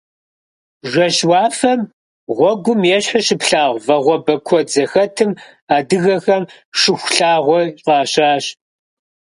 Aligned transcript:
Жэщ 0.91 1.17
уафэм 1.29 1.81
гъуэгум 2.37 2.81
ещхьу 2.97 3.21
щыплъагъу 3.25 3.81
вагъуэбэ 3.85 4.35
куэд 4.47 4.67
зэхэтым 4.73 5.31
адыгэхэм 5.75 6.43
Шыхулъагъуэ 6.79 7.61
фӀащащ. 7.85 8.45